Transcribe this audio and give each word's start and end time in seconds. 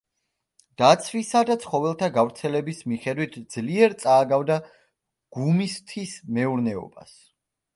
დაცვისა 0.81 1.41
და 1.49 1.57
ცხოველთა 1.65 2.09
გავრცელების 2.15 2.81
მიხედვით 2.93 3.37
ძლიერ 3.57 3.95
წააგავდა 4.05 4.59
გუმისთის 5.39 6.17
მეურნეობას. 6.39 7.15